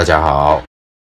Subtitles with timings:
[0.00, 0.62] 大家好，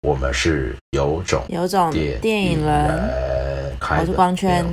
[0.00, 4.64] 我们是有种有种电电影人，人，我是光圈。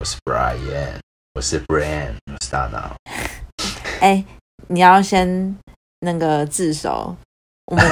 [0.00, 0.98] 我是 Brian，
[1.34, 2.96] 我是 Brian，我是大脑。
[4.02, 4.24] 哎、
[4.66, 5.56] 你要先
[6.00, 7.14] 那个自首。
[7.66, 7.86] 我们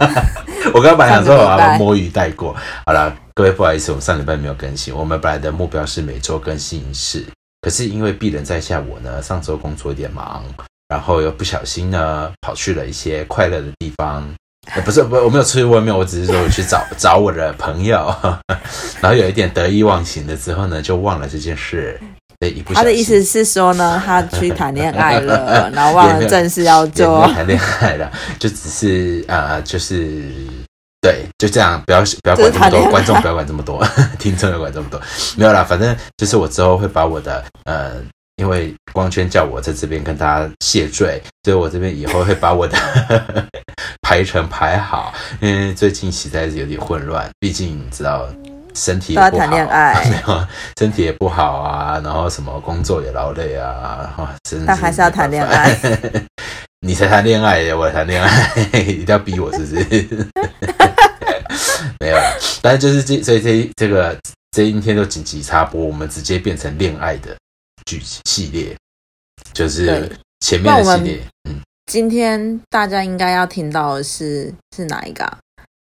[0.72, 2.56] 我刚刚本来想说摸鱼带过，
[2.86, 4.94] 好了，各位不好意思，我们上礼拜没有更新。
[4.94, 7.22] 我们本来的目标是每周更新一次，
[7.60, 10.42] 可是因为鄙人在下，我呢上周工作有点忙，
[10.88, 14.26] 然后又不小心呢跑去了一些快乐的地方。
[14.74, 18.14] 呃不是，不，我没有出去外面，我只是说我去找找我的朋友，
[19.02, 22.00] 然后有一点得意忘形了之后呢，就忘了这件事。
[22.74, 27.24] 他的意思是说呢，他去谈恋爱了， 然后忘了正事要做。
[27.28, 30.24] 谈恋爱了，就只是呃，就是
[31.00, 33.86] 对，就这样，不要不要管这么多，观众不要管这么多，
[34.18, 35.00] 听众要管这么多，
[35.36, 37.92] 没有啦，反正就是我之后会把我的呃，
[38.42, 42.76] 因为光圈叫我在这边跟大家谢罪，所以我这边以后会把我的
[44.02, 48.28] 排程排好，因为最近实在是有点混乱，毕竟你知道。
[48.74, 50.46] 身体也不好，谈恋爱 没有
[50.78, 53.68] 身体也不好啊，然后什么工作也劳累啊，
[54.16, 55.70] 啊，真但还是要谈恋爱。
[56.80, 60.26] 你才谈恋爱，我谈恋爱，一定要逼我是不是？
[62.00, 64.16] 没有啦，但是就是这，所以这这个
[64.52, 67.36] 这一天都紧急插播，我们直接变成恋爱的
[67.86, 68.76] 剧系列，
[69.52, 75.38] 就是前面的系列，嗯，今天大家应该要听到的是是哪一个、啊？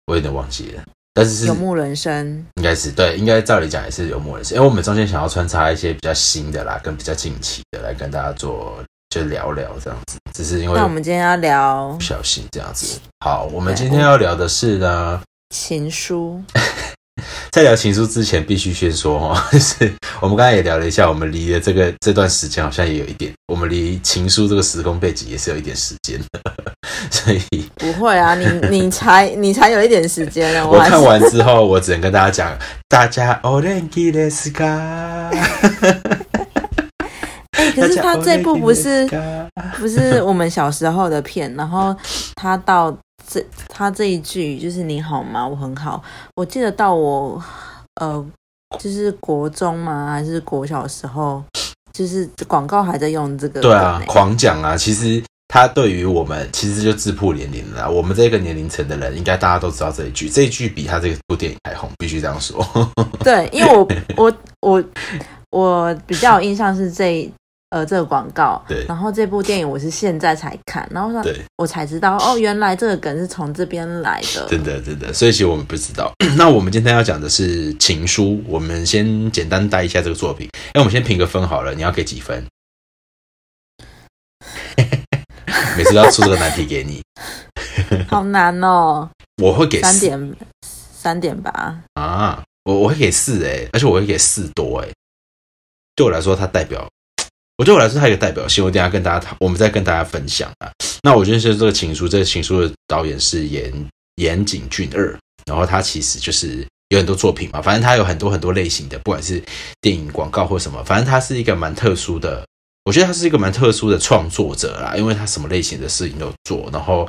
[0.06, 0.82] 我有点忘记了，
[1.14, 2.44] 但是是游牧人生。
[2.56, 12.98] 应该是对，应该照理讲也是游牧人生，因为我们中间想要穿插一些比较新的啦，跟比较近期的来跟大家做就聊聊这样子，只是因为那我们今天要聊不小心这样子。
[13.24, 15.22] 好，我们今天要聊的是呢，
[15.54, 16.42] 情书。
[17.52, 26.40] 在聊情书之前，必须先说哦， 就是我们刚才也聊了一下，我们离的这个这段时间好像也有一点，我们离情书这个时空背景也是有一点时间的，
[27.10, 30.66] 所以不会啊，你你才你才有一点时间呢。
[30.68, 35.30] 我看完之后，我只能跟大家讲，大家 o r a n g i l e s k a
[37.52, 39.08] 哎、可是他这部不是
[39.78, 41.94] 不是我们小时候的片，然后
[42.34, 42.96] 他到
[43.26, 45.46] 这他这一句就是你好吗？
[45.46, 46.02] 我很好。
[46.36, 47.42] 我记得到我
[48.00, 48.24] 呃，
[48.78, 50.10] 就是国中吗？
[50.12, 51.42] 还是国小的时候，
[51.92, 54.76] 就是广告还在用这个、对啊，狂讲啊！
[54.76, 57.88] 其实他对于我们其实就自曝年龄了啦。
[57.88, 62.64] 我们这个年龄层的人，应该大家都知道这一句，这一句比他这部电影还红，必须这样说。
[63.24, 63.86] 对，因为我
[64.16, 64.84] 我我
[65.50, 67.30] 我比较有印象是这
[67.70, 74.46] 呃这个广告，对然后这部电影我是现在才看，然后对，我才知道哦，原来这个梗是从这边来的。
[74.48, 76.12] 真的真的，所以其实我们不知道。
[76.36, 80.48] 那我们今天要讲的是《情书》，我们先简单带一下这个作品。
[80.74, 82.44] 哎，我们先评个分好了，你要给几分？
[85.76, 87.02] 每次都要出这个难题给你，
[88.08, 89.08] 好难哦，
[89.42, 91.80] 我会给三点三点吧。
[91.94, 94.88] 啊，我我会给四哎，而且我会给四多哎。
[95.94, 96.88] 对我来说，它代表，
[97.60, 98.64] 我对我来说，它有代表性。
[98.64, 100.72] 我等下跟大家谈，我们再跟大家分享啊。
[101.02, 103.70] 那我觉得是这个情书，这个情书的导演是岩
[104.14, 109.42] 岩井俊二，然后他其实就是有很多作品嘛，反正他有很多很多类型的，不管是
[109.82, 112.42] 电影、广告或什么，反正他是一个蛮特殊的。
[112.86, 117.06] 我觉得他是一个蛮特殊的创作者啦，因为他什么类型的事情都做，然后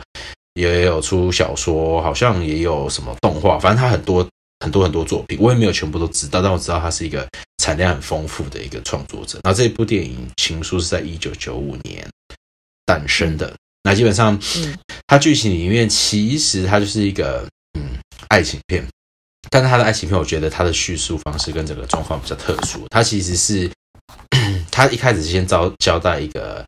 [0.55, 4.27] 也有出小说，好像也有什么动画，反正他很多
[4.61, 7.27] 很多很多作品，我也没有全部都知道，但我知道他是一个
[7.57, 9.39] 产量很丰富的一个创作者。
[9.43, 12.07] 然后这一部电影《情书》是在一九九五年
[12.85, 14.77] 诞生的，那基本上嗯，
[15.07, 17.97] 它剧情里面其实它就是一个嗯
[18.29, 18.85] 爱情片，
[19.49, 22.85] 但是它的爱情片，我觉得它的叙述方式跟整个状况比较特殊。
[22.89, 23.69] 它其实是
[24.69, 26.63] 他一开始先招交代一个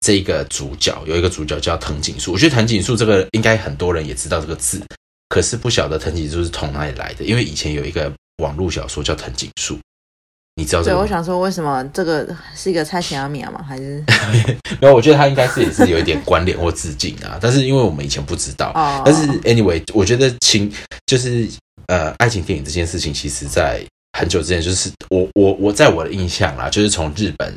[0.00, 2.32] 这一个主角，有一个主角叫藤井树。
[2.32, 4.84] 我觉得藤井树这个应该很多人也知道这个字，
[5.32, 8.12] 可是不晓得藤井树是从哪里来的，因为以前有一个
[8.42, 9.78] 网络小说叫藤井树，
[10.56, 10.94] 你知道这对？
[10.94, 13.64] 我想说，为什么这个是一个蔡琴阿米亚吗？
[13.66, 14.04] 还是
[14.78, 19.00] 没有，我觉得他应该是也是有一点关联或致敬啊， 但是因为我们以前不知道，哦？
[19.06, 20.70] 但是 anyway，我觉得情
[21.06, 21.48] 就是
[21.86, 23.82] 呃爱情电影这件事情，其实在
[24.18, 27.54] 很久之前，就是我我我在我的印象啦，就是从日本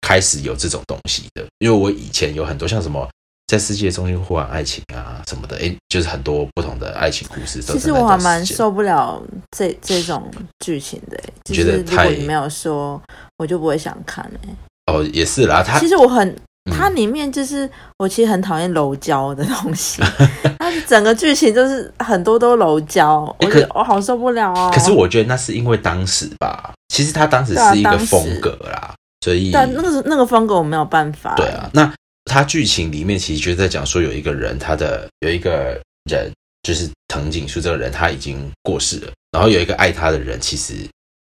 [0.00, 3.08] 开始有这种东西的，因为我以前有很多像什么
[3.46, 7.62] 在世界中心呼唤爱情啊什么的，诶，就是很多不同的爱情故事。
[7.62, 9.22] 其实我还蛮受不了
[9.56, 10.28] 这这种
[10.64, 13.00] 剧情的就得太果你没有说，
[13.38, 14.54] 我就不会想看哎。
[14.92, 16.28] 哦，也是啦，他其实我很，
[16.68, 20.02] 嗯它里面就是我其实很讨厌柔焦的东西，
[20.58, 24.70] 它整个剧情就是很多都柔焦，我觉得我好受不了哦。
[24.74, 28.94] 可是我觉得那是因为当时吧，其实他当时是一个风格啦，
[29.24, 31.34] 所以但那个是那个风格我没有办法。
[31.36, 31.92] 对啊，那
[32.26, 35.80] 他剧情里面其实就在讲说，有一个人，他的有一个
[36.10, 36.30] 人，
[36.62, 40.74] 就是藤井树这个人他已经过世了，然后有一个爱他的人其实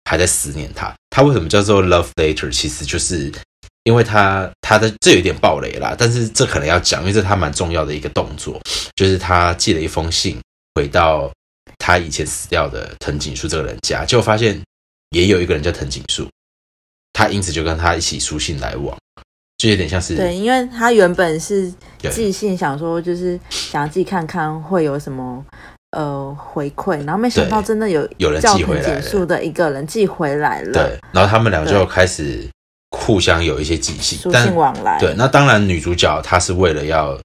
[0.05, 0.95] 还在思念他。
[1.11, 2.51] 他为什么叫做 love letter？
[2.51, 3.31] 其实就是
[3.83, 8.61] 因为他他的这有点暴雷啦，但是这可能要讲，因为这他蛮重要的一个动作，
[8.95, 10.39] 就是他寄了一封信
[10.75, 11.31] 回到
[11.79, 14.63] 他以前死掉的藤井树这个人家，结果发现
[15.11, 16.29] 也有一个人叫藤井树，
[17.13, 18.97] 他因此就跟他一起书信来往。
[19.59, 25.45] 就有点像是对，因为他原本是对寄信想说，就是想要自己看看会有什么
[25.93, 32.47] 呃回馈，然后没想到真的有有人寄回来树的一个人寄回来了，对，然后他们俩就对开始
[32.91, 37.19] 互相有一些寄信，书但信往来，对，那当然女主角她是为了要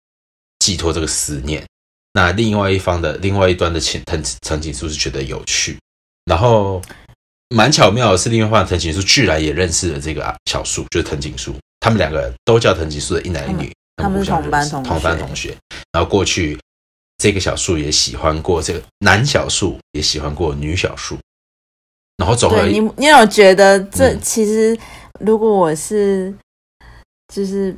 [0.60, 1.66] 寄托这个思念，
[2.14, 5.78] 那另外一方的另外一端的情藤藤井树是觉得有趣，
[6.26, 6.82] 然后
[7.50, 14.90] 蛮巧妙的是，另外一方的藤井树居然也认识了这个啊小树，就是藤井树，他们两个都叫藤井树的一男一女，他们是同班同学。
[14.90, 15.58] 同班同学，
[15.92, 16.58] 然后过去
[17.18, 21.18] 这个小树也喜欢过这个男小树，也喜欢过女小树，
[22.18, 24.20] 然后总而你，你有觉得这嗯。
[24.22, 24.78] 其实
[25.20, 26.34] 如果我是
[27.34, 27.76] 就是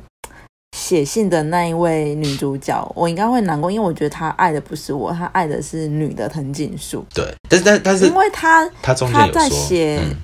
[0.76, 10.16] 写信的那一位女主角，我应该会难过，因为我觉得她爱的不是我，她爱的是女的藤井树，对，但是但但是因为她他中间她在有说，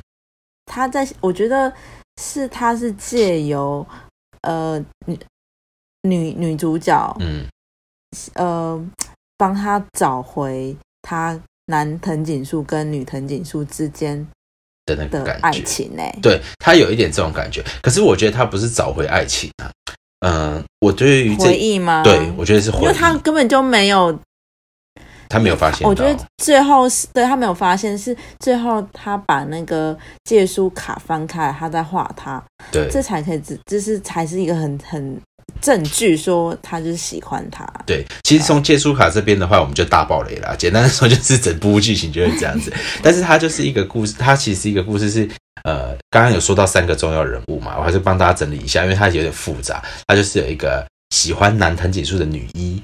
[0.67, 1.73] 她在我觉得
[2.21, 3.85] 是他是借由
[4.43, 5.19] 呃女
[6.03, 7.47] 女女主角嗯。
[8.35, 8.85] 呃
[9.39, 14.27] 帮他找回他男藤井树跟女藤井树之间
[14.85, 19.71] 的那个爱情哎、对他有一点这种感觉，可是我觉得他不是找回爱情啊，
[20.27, 22.03] 嗯、我对于回这，忆吗？
[22.03, 24.19] 对我觉得是回忆，因为他根本就没有，
[25.31, 32.43] 他没有发现，我觉得最后是对他没有发现，是最后他把那个借书卡翻开，他在画他，
[32.73, 35.21] 对这才可以知，这是才是一个很很
[35.63, 37.65] 证据说他就是喜欢他。
[37.87, 40.57] 对，其实从借书卡这边的话，我们就大爆雷了。
[40.57, 42.73] 简单的说，就是整部剧情就是这样子。
[43.01, 45.29] 但是它就是一个故事，它其实一个故事是
[45.63, 49.81] 呃，刚刚有说到三个重要人物嘛，我还是帮大家整理一下，因为它有点复杂。
[50.09, 50.85] 它就是有一个
[51.15, 52.81] 喜欢男藤井树的女一，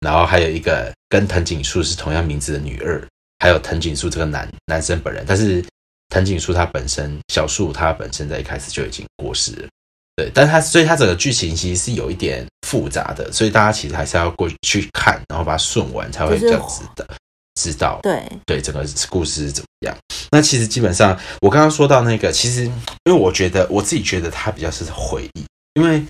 [0.00, 3.06] 然后还有一个跟藤井树是同样名字的女二，
[3.38, 5.24] 还有藤井树这个男男生本人。
[5.26, 5.64] 但是
[6.08, 9.68] 藤井树他本身，小树他本身在一开始就已经过世了。
[10.16, 17.06] 对，但是它所以他整个剧情其实是有一点复杂的，所以大家其实还是要过去看，然后把它顺完才会比就是较知道
[17.54, 19.96] 知道对，对整个故事是怎么样。
[20.32, 22.72] 那其实基本上我刚刚说到那个，其实因
[23.04, 25.44] 为我觉得我自己觉得它比较是回忆，
[25.74, 26.02] 因为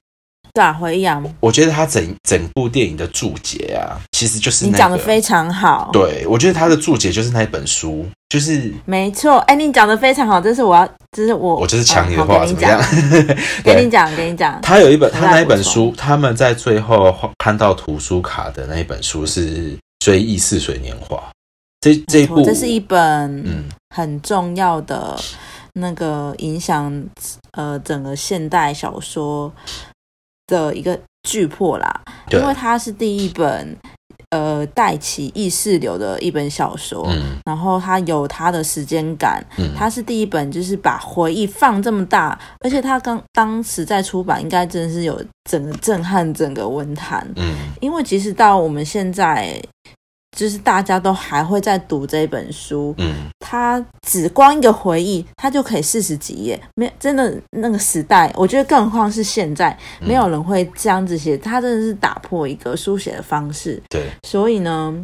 [0.54, 12.80] 对啊，回忆啊，我觉得他整整部电影的注解啊，其实就是、那个、你讲的非常好，对，我觉得他的注解就是那一本书，就是没错，哎，你讲的非常好，这是我要，这是我，我就是抢你的嗯话，怎么样？？
[12.82, 12.88] 好
[13.64, 21.16] 跟你讲跟你讲，他有一本，他那一本书，他们在最后看到图书卡的那一本书是《追忆似水年华》。
[21.80, 22.98] 这这一部，这是一本
[23.46, 23.64] 嗯，
[23.94, 25.16] 很重要的
[25.74, 26.92] 那个影响
[27.52, 29.52] 呃整个现代小说
[30.48, 32.02] 的一个巨破啦，
[32.32, 33.76] 因为它是第一本
[34.30, 37.36] 呃带起意识流的一本小说，嗯。
[37.44, 47.54] 然后它有它的时间感，嗯，它是第一本就是把回忆放这么大，而且它刚当时在出版，应该真的是有整个震撼整个文坛，嗯。
[47.80, 49.62] 因为即使到我们现在。
[50.36, 63.82] 就是大家都还会在读这本书，嗯，它只光一个回忆，它就可以四十几页，没真的那个时代，我觉得更何况是现在，嗯没有人会这样子写，它真的是打破一个书写的方式。
[63.88, 64.94] 对，所以呢，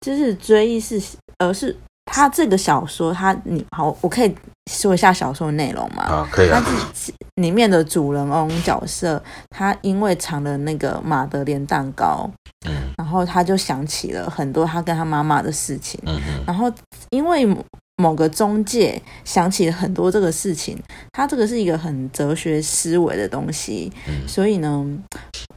[0.00, 1.00] 就是追忆是，
[1.38, 1.76] 呃，是
[2.06, 4.34] 他这个小说，他你好，我可以
[4.70, 6.02] 说一下小说的内容吗？
[6.04, 6.64] 啊，可以它啊，
[6.94, 12.28] 是里面的主人翁角色，他因为尝了那个马德莲蛋糕，
[12.68, 16.00] 嗯然后他就想起了很多他跟他妈妈的事情。
[16.46, 16.70] 然后
[17.10, 17.64] 因为某
[17.96, 20.78] 某个中介想起了很多这个事情，
[21.12, 24.86] 他这个是一个很哲学思维的东西，嗯所以呢，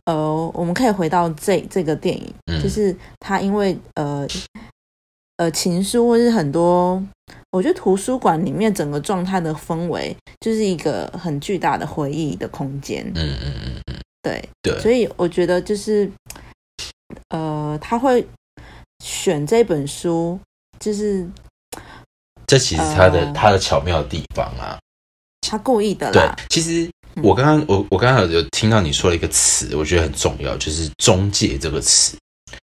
[0.06, 4.28] 呃，我们可以回到这这个电影，嗯就是他因为呃
[5.38, 7.04] 呃情书或是很多。
[7.52, 13.06] 我觉得图书馆里面整个状态的氛围，就是一个很巨大的回忆的空间。
[13.16, 16.12] 嗯嗯嗯嗯，对，对，所以我觉得就是，
[17.30, 18.26] 呃，他会
[19.04, 20.40] 选这本书，
[20.80, 21.28] 就是
[22.48, 24.78] 这其实他的呃他的巧妙的地方啊。
[25.42, 32.18] 他故意的对。，其实嗯我刚刚我我刚刚有听到你说了一个词，我觉得很重要，就是中介这个词。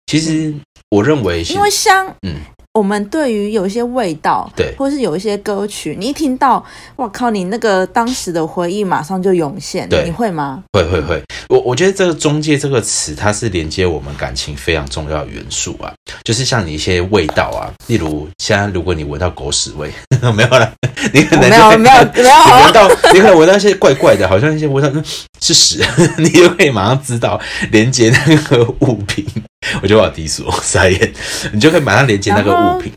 [0.08, 0.54] 其实
[0.90, 2.42] 我认为，因为像嗯
[2.74, 4.74] 我们对于有一些味道，对。
[4.78, 6.64] 或是有一些歌曲，你一听到，
[6.96, 10.06] 哇靠，你那个当时的回忆马上就涌现，对。
[10.06, 10.64] 你会吗？
[10.72, 15.92] 会会会，我我觉得这个中介这个词，它是连接我们感情非常重要的元素啊，
[16.24, 19.92] 就是像你一些味道啊，例如现在如果你闻到狗屎味，
[20.34, 20.72] 没有了，
[21.14, 22.30] 你可能没有就没有没有。
[22.64, 25.04] 闻到，你可能闻到一些怪怪的，好像一些闻到嗯
[25.42, 25.84] 是屎，
[26.18, 27.38] 你就可以马上知道
[27.70, 29.26] 连接那个物品。
[29.82, 31.14] 我觉得我好低俗哦，傻眼，
[31.54, 32.92] 你就可以马上连接那个物品，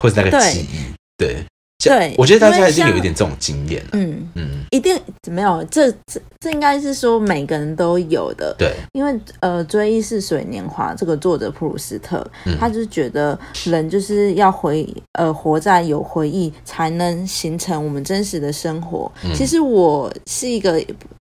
[0.00, 0.92] 或者那个记忆。
[1.16, 1.44] 对，
[1.78, 3.88] 像对我觉得大家一定有一点这种经验啊。
[3.92, 12.56] 嗯，嗯，一定没有，这这这应该是说每个人都有的，对，因为呃，《追忆似水年华》这个作者普鲁斯特，嗯。
[12.58, 19.10] 他就是觉得人就是要回呃活在有回忆，才能形成我们真实的生活。
[19.24, 19.32] 嗯。
[19.34, 20.84] 其实我是一个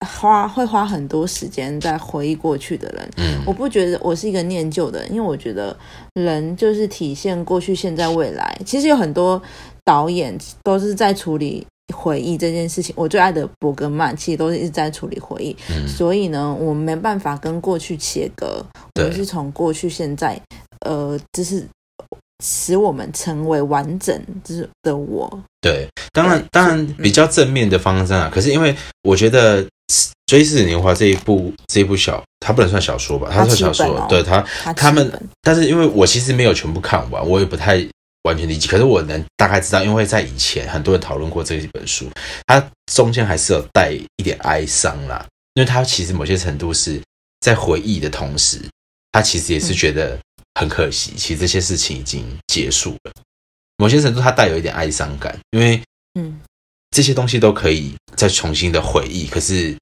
[0.04, 5.76] 花会花很多时间在回忆过去的人，嗯我不觉得我是一个念旧的人，因为我觉得
[6.14, 8.59] 人就是体现过去、现在、未来。
[8.64, 9.40] 其实有很多
[9.85, 12.94] 导演都是在处理回忆这件事情。
[12.97, 20.40] 我最爱的伯格曼其实都是一直在处理回忆，嗯所以呢，我们没办法跟过去切割，我对们是从过去、现在，
[20.87, 21.66] 呃，就是
[22.44, 25.42] 使我们成为完整就是的我。
[25.61, 28.30] 对，当然对当然比较正面的方向啊。
[28.32, 29.62] 可是因为我觉得
[30.26, 33.28] 《追思年华》这一部这一部小，它不能算小说吧？
[33.30, 37.87] 它它算小说，对它他他们但是因为我其实没有全部看完，我也不太
[38.22, 38.68] 完全理解。
[38.68, 42.11] 可是我能大概知道，因为在以前很多人讨论过这一本书，
[42.46, 47.00] 它中间还是有带一点哀伤啦，因为它其实某些程度是
[47.40, 48.61] 在回忆的同时，
[49.11, 50.18] 他其实也是觉得
[50.58, 53.12] 很可惜，其实这些事情已经结束了。
[53.76, 55.82] 某些程度，它带有一点哀伤感，因为
[56.14, 56.40] 嗯，
[56.92, 59.75] 这些东西都可以再重新的回忆，可是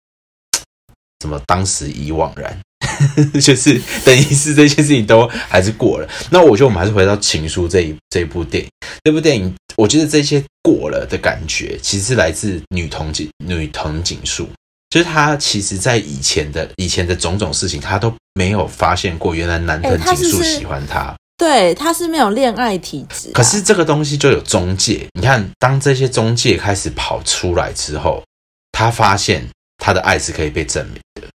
[1.19, 2.59] 怎么当时已惘然，
[3.43, 6.09] 就是等于是这些事情都还是过了。
[6.31, 8.71] 那我觉得我们还是回到《情书》这一这一部电影，
[9.05, 14.49] 这部电影，我觉得这些过了的感觉，其实是来自女藤井女藤井树。
[14.89, 21.17] 就是她其实，在以前的以前的种种事情，她都没有发现过，原来男藤哎她警术是不是喜欢她。
[21.41, 28.23] 对，他是没有恋爱体质、可是这个东西就有中介，你看，当这些中介开始跑出来之后，
[28.73, 31.27] 他发现他的爱是可以被证明的，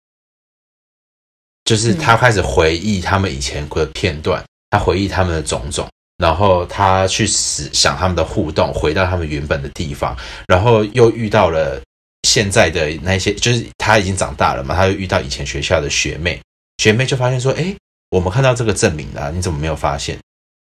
[1.64, 10.16] 就是他开始回忆他们以前的片段，他回忆他们的种种，然后他去想他们的互动，回到他们原本的地方，
[10.48, 11.82] 然后又遇到了
[12.30, 16.40] 现在的那些，就是他已经长大了嘛，他又遇到以前学校的学妹，
[16.78, 17.76] 学妹就发现说，哎，
[18.10, 20.18] 我们看到这个证明了啊、你怎么没有发现？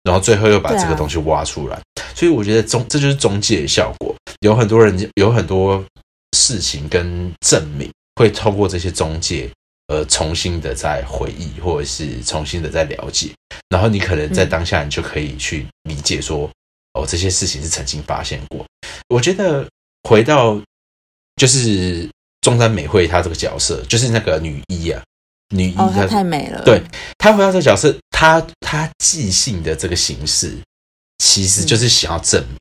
[0.04, 1.82] 然后最后又把这个东西挖出来，
[2.14, 4.16] 所以我觉得中这就是中介的效果。
[4.42, 5.84] 有很多人有很多
[6.38, 9.50] 事情跟证明会透过这些中介，
[9.88, 13.32] 呃，重新的在回忆或者是重新的在了解，
[13.70, 16.48] 然后你可能在嗯当下你就可以去理解说，
[16.94, 18.64] 哦，这些事情是曾经发现过。
[19.10, 19.68] 我觉得
[20.04, 20.62] 回到
[21.38, 22.08] 就是
[22.42, 25.02] 中山美惠她这个角色，就是那个女一啊，
[25.50, 26.64] 女一哦，她太美了。
[26.64, 26.82] 对
[27.18, 30.58] 他回到这个角色，他他即兴的这个形式，
[31.20, 32.58] 其实就是想要证明，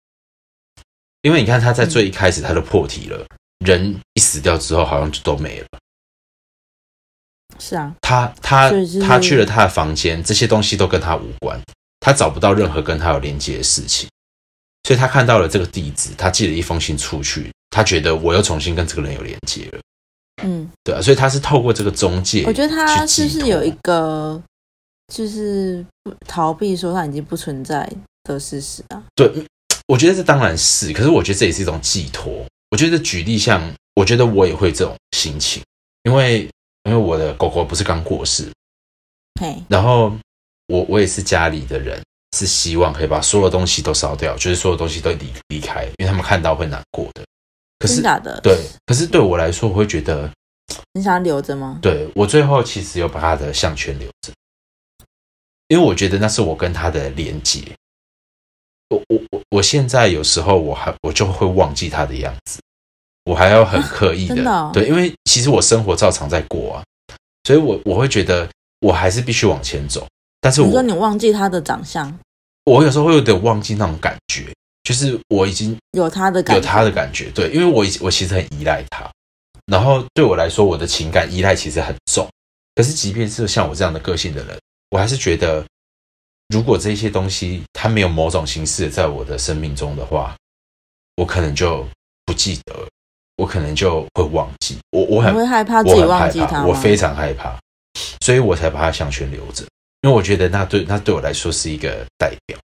[1.22, 3.26] 因为你看他在最一开始他就破题了，
[3.64, 5.66] 人一死掉之后好像就都没了。
[7.58, 11.60] 是啊，他他他去了他的房间，这些东西都跟他无关，
[12.00, 14.08] 他找不到任何跟他有连接的事情，
[14.82, 19.80] 所以他看到了这个地址，他寄了一封信出去，他觉得我又重新跟这个人有连接了，
[20.44, 24.40] 嗯，对啊，所以他是透过这个中介，我觉得他是不是有一个
[25.12, 27.90] 就是不逃避说他已经不存在
[28.24, 29.02] 的事实啊？
[29.14, 29.30] 对，
[29.86, 32.44] 我觉得这当然是，可是我觉得这也是一种寄托。
[32.70, 33.62] 我觉得举例像，
[33.94, 35.62] 我觉得我也会这种心情，
[36.02, 36.48] 因为
[36.84, 38.50] 因为我的狗狗不是刚过世，
[39.40, 40.12] 嘿，然后
[40.66, 42.02] 我我也是家里的人，
[42.36, 47.22] 是希望可以把所有东西都烧掉，就是所有东西都离离开，因为他们看到会难过的。
[47.84, 48.40] 可是真假的？
[48.40, 50.30] 对，可是对我来说，我会觉得，
[50.94, 51.78] 你想要留着吗？
[51.82, 54.32] 对我最后其实有把他的项圈留着，
[55.68, 57.60] 因为我觉得那是我跟他的连接。
[58.88, 62.58] 我我我我现在有时候我还我就会忘记他的样子，
[63.24, 66.84] 我还要很刻意的,、对，因为其实我生活照常在过啊，
[67.44, 68.48] 所以我我会觉得
[68.80, 70.06] 我还是必须往前走，
[70.40, 72.18] 但是我你说你忘记他的长相，
[72.64, 79.10] 我有时候会有点忘记那种感觉，就是我已经有他的感觉，有他的感觉，对，因为我已我其实很依赖他，
[79.66, 82.28] 然后对我来说，我的情感依赖其实很重。
[82.76, 84.60] 可是，即便是像我这样的个性的人，
[84.90, 85.64] 我还是觉得，
[86.48, 90.36] 如果这些东西它没有某种形式在我的生命中的话，
[91.16, 91.86] 我可能就
[92.26, 92.74] 不记得，
[93.36, 94.76] 我可能就会忘记。
[94.90, 96.66] 我我很会害怕自己忘记他？
[96.66, 97.58] 我非常害怕，
[98.20, 99.64] 所以我才把它项圈留着，
[100.02, 102.58] 因为我觉得那对那对我来说是一个代表，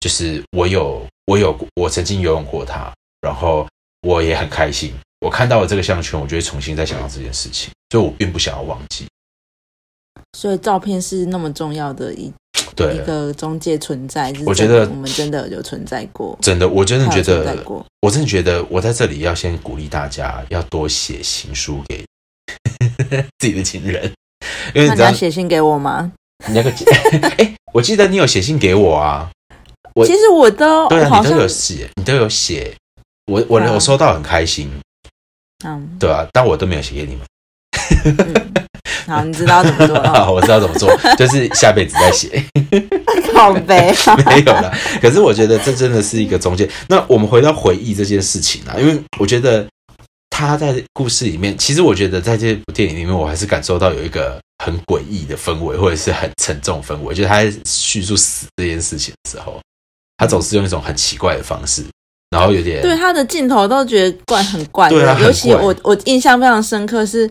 [0.00, 3.66] 就是我有我有我曾经游泳过它，然后
[4.02, 4.92] 我也很开心。
[5.20, 9.06] 我看到了这个项圈，我就会重新再想到这件事情，所以我并不想要忘记。
[10.36, 12.32] 所以照片是那么重要的一
[12.76, 17.64] 对一个中介存在，是我觉得我们真的有存在过，真的，我真的觉得，
[18.00, 22.04] 我真的觉得，我在这里要先鼓励大家，要多写情书给
[23.38, 24.12] 自己的情人，
[24.74, 26.12] 因为你知道那你要，写信给我吗？
[26.48, 26.70] 你那个，
[27.38, 29.30] 哎、我记得你有写信给我啊，
[29.94, 32.74] 我其实我都对啊，你都有写，你都有写，
[33.26, 34.70] 我我我收到很开心，
[35.64, 37.24] 嗯对啊，但我都没有写给你们。
[38.04, 38.54] 嗯，
[39.06, 40.10] 好，你知道怎么做了？
[40.10, 42.44] 啊，我知道怎么做， 就是下辈子再写，
[43.34, 43.94] 好呗，
[44.26, 44.72] 没有了。
[45.00, 46.68] 可是我觉得这真的是一个中间。
[46.88, 49.66] 那我们回到回忆这件事情啊，因为我觉得
[50.30, 57.14] 他在故事里面，其实我觉得在这部电影里面，我还是感受到有一个很诡异的氛围，或者是很沉重氛围。
[57.14, 59.60] 就是他在叙述死这件事情的时候，
[60.16, 61.82] 他总是用一种很奇怪的方式，
[62.30, 67.28] 然后有点对他的镜头都觉得怪很怪的，对啊尤其我我印象非常深刻是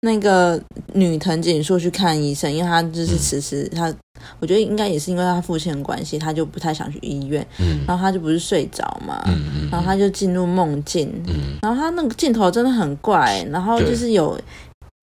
[0.00, 0.60] 那个
[0.92, 3.92] 女藤井树去看医生，因为她就是迟迟她，
[4.40, 7.80] 我觉得应该也是因为她父亲的关系，她就不太想去医院，嗯。
[7.86, 11.56] 然后她就不是睡着嘛，嗯嗯然后她就进入梦境，嗯。
[11.62, 14.38] 然后她那个镜头真的很怪，然后就是有。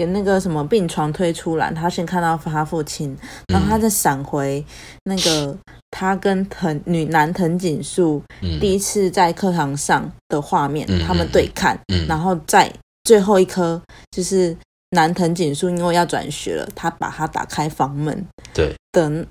[0.01, 3.15] 有那个什么病床推出来，他先看到他父亲，
[3.47, 4.63] 然后他再闪回
[5.03, 5.55] 那个
[5.91, 8.59] 他跟藤女男藤井树嗯。
[8.59, 12.05] 第一次在课堂上的画面，嗯他们对看，嗯。
[12.07, 12.71] 然后在
[13.03, 13.81] 最后一颗
[14.11, 14.55] 就是
[14.89, 18.73] 男藤井树因为要转学了，他把他打开房门对。
[18.91, 19.25] 的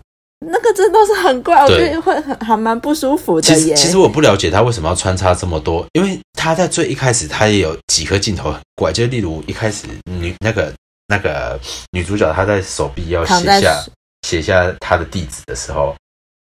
[0.47, 3.77] 那个真的都是很怪，我觉得会很还蛮不舒服其的耶。
[3.77, 10.73] 实其实我不了解他为什么要穿插这么多，因为他在最一开始他也有几颗镜头很怪，就例如一开始女那个
[11.09, 11.61] 那个
[11.93, 13.85] 女主角她在手臂要写下
[14.23, 15.95] 写下她的地址的时候，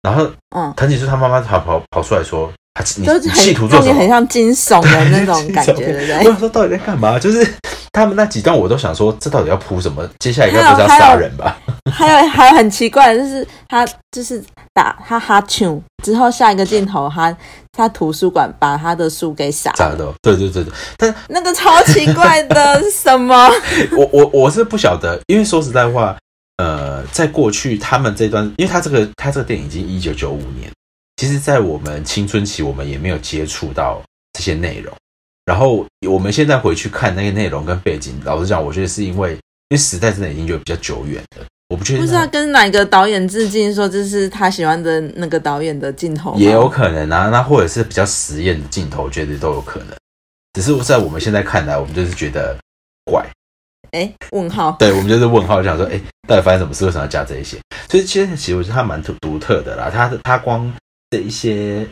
[0.08, 3.94] 然后嗯，藤井树他妈妈跑跑跑出来说，他你企图很做什么？
[3.98, 6.24] 很像惊悚的那种感觉，对对不我对？
[6.24, 7.18] 想说到底在干嘛？
[7.18, 7.46] 就是
[7.92, 10.08] 他们那几段我都想说，这到底要铺什么？
[10.18, 11.58] 接下来应该不是要杀人吧？
[11.92, 17.34] 还有还有很奇怪的就是他就是打他哈啾之后，下一个镜头他
[17.72, 20.72] 他图书馆把他的书给撒了，炸的，对对对对。
[20.96, 23.50] 但那个超奇怪的是什么？
[23.96, 26.16] 我我我是不晓得，因为说实在话，
[26.58, 30.70] 呃，在过去他们这段，因为他这个他这个电影已经一九九五年，
[31.16, 34.92] 其实，在我们青春期，我们也没有接触到这些内容。
[35.44, 39.38] 然后我们现在回去看那个内容跟背景，老实讲，我觉得是因为因
[39.70, 49.88] 为时代真的已经就比较久远了，我不确定不知道跟哪个导演致敬，说这是他喜欢的那个导演的镜头也有可能啊，那或者是比较实验的镜头，我觉得都有可能。
[50.54, 52.67] 只是在我们现在看来，我们就是觉得怪。
[53.92, 54.72] 哎问号。
[54.78, 56.84] 对，我们就是问号，想说，哎，到底发生什么事？
[56.84, 57.58] 为什么要加这一些？
[57.88, 59.90] 所以其实，其实我觉得它蛮独独特的啦。
[59.92, 60.72] 它的它光
[61.10, 61.86] 的一些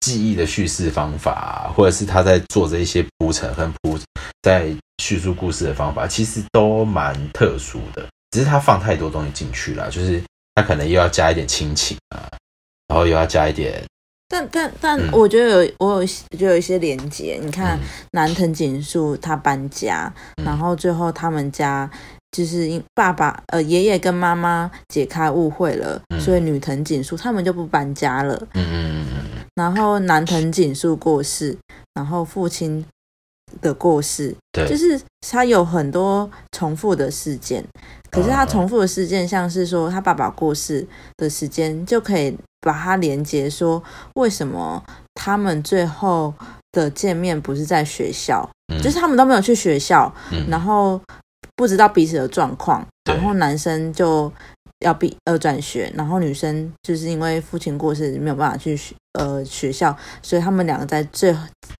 [0.00, 3.98] 记忆的叙事方法，或者是他在做这一些铺陈和铺
[4.42, 8.06] 在叙述故事的方法，其实都蛮特殊的。
[8.30, 10.22] 只是他放太多东西进去了，就是
[10.54, 12.26] 他可能又要加一点亲情啊，
[12.88, 13.84] 然后又要加一点，
[14.32, 15.10] 但但但嗯。
[15.12, 17.84] 我觉得有我有就有一些连接，你看嗯。
[18.12, 20.44] 南藤井树他搬家，嗯。
[20.46, 21.88] 然后最后他们家
[22.30, 26.18] 就是因爸爸呃爷爷跟妈妈解开误会了，嗯。
[26.18, 28.34] 所以女藤井树他们就不搬家了。
[28.54, 31.54] 嗯嗯嗯嗯然后南藤井树过世，
[31.92, 32.82] 然后父亲
[33.60, 37.64] 的过世，对，就是他有很多重复的事件。
[38.10, 40.86] 可是他重复的事件，像是说他爸爸过世
[41.16, 43.82] 的时间，就可以把它连接说，
[44.14, 44.82] 为什么
[45.14, 46.34] 他们最后
[46.72, 48.82] 的见面不是在学校，嗯。
[48.82, 50.46] 就是他们都没有去学校，嗯。
[50.50, 51.00] 然后
[51.56, 54.30] 不知道彼此的状况，然后男生就
[54.80, 61.34] 要毕呃转学，然后女生就是因为父亲过世没有办法去学呃学校，所以他们两个在最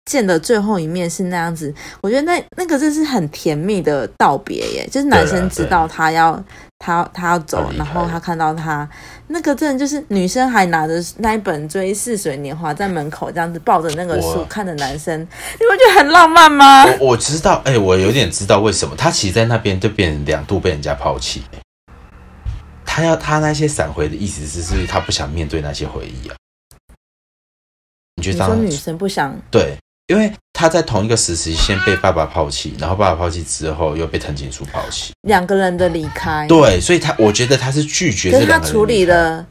[0.04, 1.72] 见的最后一面是那样子。
[2.00, 6.42] 我觉得那那个真是很甜蜜的道别耶，就是男生知道他要
[6.78, 8.88] 他他要走然后他看到他
[9.28, 16.84] 那个真的就是女生还拿着那一本《追似水年华》在门口这样子抱着那个书看着男生，你不觉得很浪漫吗？
[17.00, 21.42] 我我知道，哎、我有点知道为什么他其实，在那边就变成两度被人家抛弃、
[22.94, 26.36] 他要他那些闪回的意思是，是他不想面对那些回忆啊。
[28.16, 29.74] 你觉得当你说女生不想对，
[30.08, 39.46] 因为他在同一个时期先被爸爸抛弃，然后爸爸抛弃之后又被藤井树抛弃，两个人的离开，对，所以他我觉得他是拒绝可是他处理的，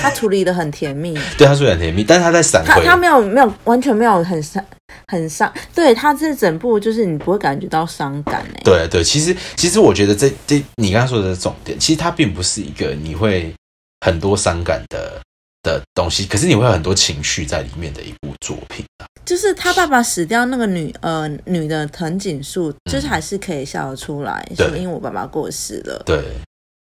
[0.00, 4.64] 他处理的很甜蜜， 对他处理很甜蜜，但是他在闪回，他他没有没有完全没有很伤
[5.08, 13.54] 很伤，对他这整部就是你不会感觉到伤感哎，对对，其实其实我觉得这这你刚刚说的重点，其实它并不是一个你会
[14.00, 15.20] 很多伤感的
[15.62, 19.06] 的东西，可是你会有很多情绪在里面的一部作品啊。
[19.24, 26.22] 就是他爸爸死掉那个女呃女的藤井树，就是还是可以笑得出来，对说因为我爸爸过世了，对，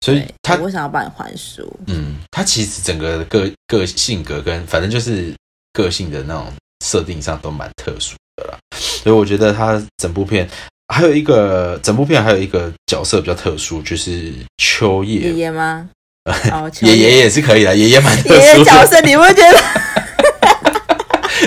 [0.00, 1.72] 所以他我为什么要帮你还书？
[1.86, 5.32] 嗯，他其实整个个个性格跟反正就是
[5.72, 10.48] 个性的那种设定上都蛮特殊的啦，所以我觉得他整部片
[10.92, 15.88] 还有一个整部片还有一个角色比较特殊，就是秋叶爷爷吗？
[16.52, 18.64] 哦，秋爷爷也是可以的，爷爷蛮特殊的。
[18.64, 19.64] 角色，你不觉得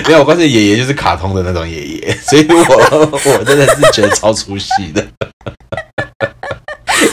[0.08, 2.56] 没有，我告诉你，爷爷就是卡通的那种爷爷，所以我
[3.38, 5.06] 我真的是觉得超出戏的。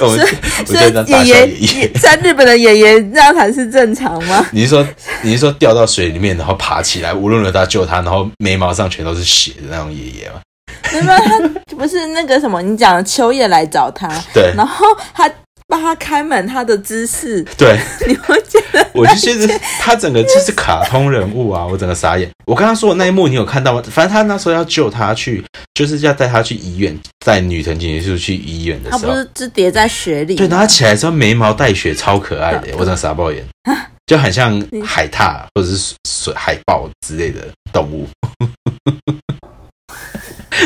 [0.02, 1.88] 我觉得大以笑爷爷爷。
[2.00, 4.46] 在日本的爷爷这样才是正常吗？
[4.52, 4.88] 你是说
[5.22, 10.40] 你是说掉到水里面，然后爬起来，无论如何都要救他，然后眉毛上全都是血的那种爷爷吗？
[10.92, 15.30] 没有，他不是那个什么，你讲的秋叶来找他， 对然后他
[15.74, 22.30] 帮他开门，他的姿势，对， 你会觉得 我就觉得他整个就是卡通人物啊，我整个傻眼。
[22.46, 23.82] 我刚刚说的那一幕，你有看到吗？
[23.90, 30.38] 反正他那时候要救他去，就是要带他去医院，带女藤井树去医院的时候他不，是就叠在雪里吗？
[30.38, 33.44] 对，然后他起来之后眉毛带雪，超可爱的， 我整个傻爆眼，
[34.06, 38.08] 就很像海獭或者是水海豹之类的动物。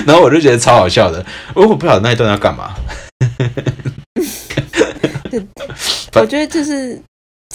[0.06, 2.76] 然后我就觉得超好笑的，我我不晓得那一段要干嘛。
[6.22, 7.00] 我觉得就是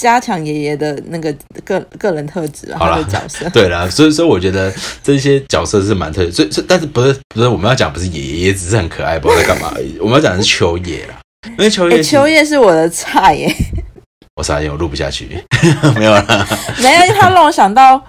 [0.00, 3.48] 加强爷爷的那个个个人特质啊，好啦他的角色。
[3.52, 4.72] 对啦，所以所以我觉得
[5.02, 9.98] 这些角色是蛮特别，所以所以但是不是不是我们要讲不是爷爷，只是很可爱，不知道在干嘛而已。
[9.98, 11.20] 我们要讲的是秋叶啦，
[11.50, 13.54] 因为秋秋叶是我的菜耶，
[14.36, 15.42] 我傻眼，我录不下去，
[15.96, 16.24] 没有啦。
[16.78, 18.02] 没有，他让我想到，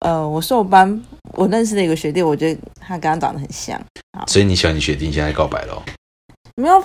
[0.00, 1.00] 呃，我是我班
[1.32, 3.80] 我认识的一个学弟，我觉得他跟他长得很像。
[4.26, 5.82] 所以你喜欢你学弟，你现在告白了哦、
[6.56, 6.84] 没有，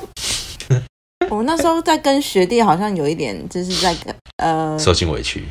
[1.29, 5.43] 我那时候在跟学弟好像有一点，就是在跟呃，受尽委屈。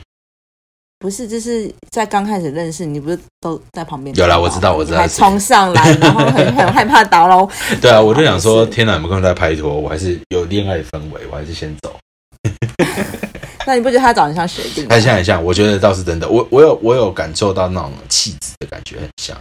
[1.00, 4.14] 不是，就是在刚开始认识，你不是都在旁边？
[4.16, 7.48] 有啦我知道我知道你还冲上来，然后很很害怕打扰。
[7.80, 11.94] 对啊，我就想说，是天哪，你们刚才在拍拖，我还是有恋爱氛围，我还是先走。
[13.66, 14.88] 那你不觉得他长得像学弟吗？
[14.90, 19.36] 很像很像，我觉得倒是真的，我我有我有感受到那种气质的感觉很像。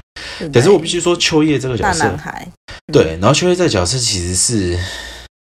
[0.54, 2.48] 可是我必须说，秋叶这个角色大男孩，
[2.92, 4.78] 对，然后秋叶这个角色其实是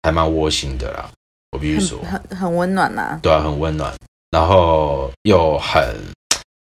[0.03, 1.11] 还蛮窝心的啦，
[1.51, 3.95] 我必须说，很很很温暖呐、对啊，很温暖，
[4.31, 5.97] 然后又很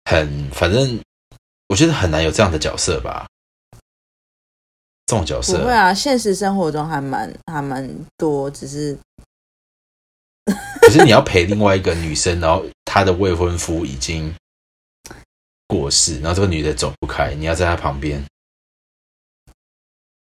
[0.04, 0.98] 很，反正
[1.68, 3.26] 我觉得很难有这样的角色吧。
[5.06, 7.88] 这种角不色会啊，现实生活中还蛮还蛮
[8.18, 8.98] 多，只是
[10.82, 14.34] 可是你要陪另外一个女生，然后她的未婚夫已经
[15.66, 18.22] 过世，然后这个女的走不开，你要在她旁边，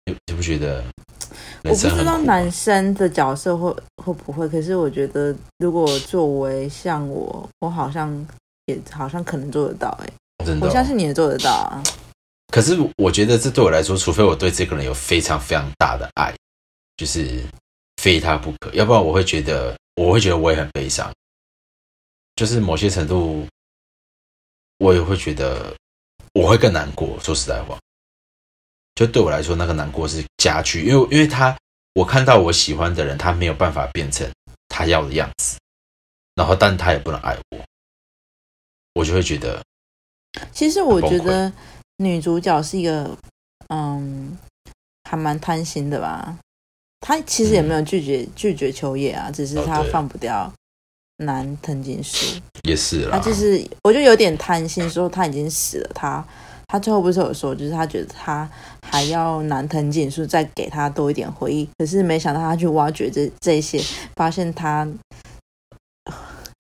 [0.07, 0.85] 你你不觉得
[1.65, 2.51] 我不知道男？
[2.51, 8.27] 生的角色会会不会，可是我觉得如果作为像我，我好像
[8.67, 10.13] 也好像可能做得到、欸，
[10.45, 11.83] 真的哦、我相信你也做得到啊。
[12.49, 16.35] 可是我觉得这对我来说，除非我对这个人有非常非常大的爱，
[16.97, 17.43] 就是
[17.97, 21.11] 非他不可，要不然我会觉得，我会觉得我也很悲伤。
[22.35, 23.47] 就是某些程度，
[24.79, 25.75] 我也会觉得
[26.35, 27.19] 我会更难过。
[27.21, 27.79] 说实在话，
[28.95, 31.57] 就对我来说，那个难过是加剧，因为因为他，
[31.95, 34.29] 我看到我喜欢的人，他没有办法变成
[34.69, 35.59] 他要的样子，
[36.35, 37.59] 然后但他也不能爱我，
[38.95, 39.63] 我就会觉得
[40.53, 41.53] 其实我觉得
[41.97, 43.17] 女主角是一个，
[43.69, 44.37] 嗯，
[45.05, 46.39] 还蛮贪心的吧。
[47.01, 50.53] 她其实也没有拒绝、拒绝秋叶啊，只是她放不掉
[51.17, 52.41] 男藤井树。
[52.63, 56.25] 也是啦，他就是，我就有点贪心，说他已经死了，他
[56.73, 58.49] 他最后不是有说，就是他觉得他
[58.89, 63.79] 还要男藤井树再给他多一点回忆，可是没想到他去挖掘这这些，
[64.17, 64.89] 发现他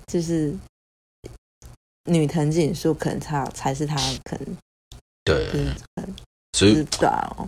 [0.06, 0.54] 就是
[2.04, 4.54] 女藤井树，可能他才是他可能
[5.24, 5.74] 对，就是
[6.52, 6.86] 所以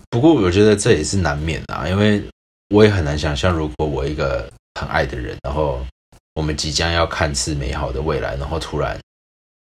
[0.09, 2.24] 不过我觉得这也是难免啊，因为
[2.70, 4.50] 我也很难想象，如果我一个
[4.81, 5.85] 很爱的人，然后
[6.33, 8.98] 我们即将要看似美好的未来，然后突然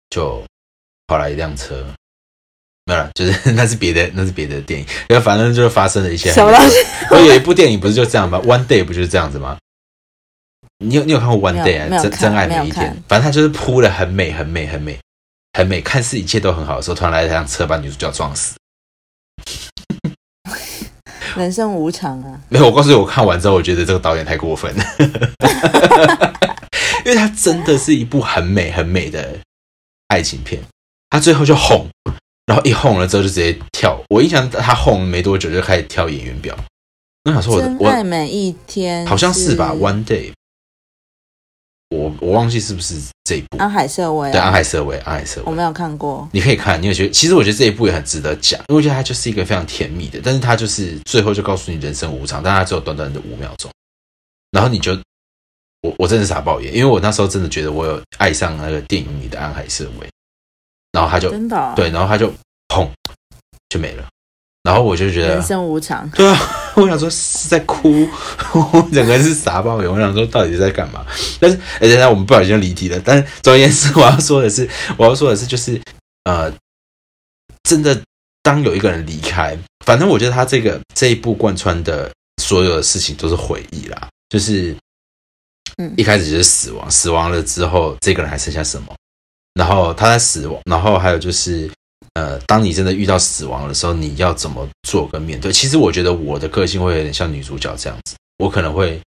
[0.09, 0.43] 就
[1.07, 1.88] 跑来一辆车，
[2.89, 6.75] 没有了，就是那是别的，那是别的电影，然后反正就是发生了一些什么东西？
[7.12, 8.39] 我有一部电影不是就这样吗？
[8.43, 9.60] One Day 不就是这样子吗？
[10.84, 12.02] 你有你有看过 One Day 啊？
[12.02, 14.97] 真真爱每一天，反正它就是铺的很美很美很美
[15.54, 18.56] 很美，看似一切都很好的时候，突然来一辆车把女主角撞死。
[21.36, 24.84] 人生无常啊，没有，我告诉你，我看完之后，我觉得这个导演太过分了，
[27.06, 29.38] 因为他真的是一部很美很美的
[30.08, 30.60] 爱情片，
[31.12, 31.88] 他最后就红，
[32.49, 34.03] 然后一红了之后就直接跳。
[34.09, 36.57] 我印象他红没多久就开始跳演员表，
[37.25, 40.33] 我想说我的真爱我每一天好像是吧，One Day
[41.89, 46.27] 我我忘记是不是这一部，安海瑟薇啊，对，安海瑟薇，安海瑟薇，我没有看过。
[46.31, 53.71] 你可以看，你有觉得，其实我觉得这一部也很值得讲，因为我觉得它就是一个非常甜蜜的，但是它就是最后就告诉你人生无常，但它只有短短的五秒钟，
[54.49, 54.93] 然后你就，
[55.81, 60.07] 我我真的傻爆眼，因为我那时候真的觉得我有爱上那个电影里的安海瑟薇，
[60.91, 62.32] 然后他就真的哦对，然后他就
[62.67, 62.88] 砰
[63.69, 64.08] 就没了，
[64.63, 66.38] 然后我就觉得人生无常， 对啊，
[66.75, 68.08] 我想说是在哭，
[68.54, 69.91] 我 整个人是傻爆眼。
[69.91, 71.06] 我想说到底是在干嘛？
[71.39, 72.99] 但是，哎、等一下我们不小心就离题了。
[73.04, 75.80] 但是，总而言之，我要说的是， 我要说的是，就是
[76.23, 76.52] 呃，
[77.63, 78.02] 真的，
[78.41, 84.75] 当有一个人离开，反正我觉得他这个这一步贯穿的所有的事情都是回忆啦，就是，
[85.78, 88.95] 嗯一开始就是死亡，死亡了之后，这个人还剩下什么？
[89.59, 91.69] 然后他在死亡，然后还有就是，
[92.13, 95.51] 呃，当你真的遇到死亡的时候，你要怎么做跟面对？
[95.51, 99.01] 其实我觉得我的个性会有点像女主角这样子，我可能会，